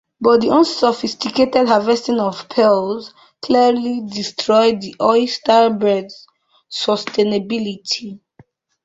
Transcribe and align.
But 0.19 0.41
the 0.41 0.49
unsophisticated 0.49 1.67
harvesting 1.67 2.19
of 2.19 2.49
pearls 2.49 3.13
clearly 3.39 4.01
destroyed 4.03 4.81
the 4.81 4.95
oyster 4.99 5.69
beds’ 5.69 6.25
sustainability. 6.71 8.19